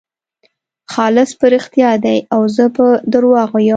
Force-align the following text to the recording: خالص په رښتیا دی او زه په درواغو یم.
خالص 0.93 1.31
په 1.39 1.45
رښتیا 1.53 1.91
دی 2.03 2.17
او 2.33 2.41
زه 2.55 2.65
په 2.77 2.85
درواغو 3.11 3.57
یم. 3.67 3.69